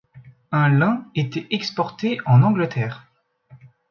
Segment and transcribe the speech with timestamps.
[0.51, 3.05] Un lin été exporté en Angleterre.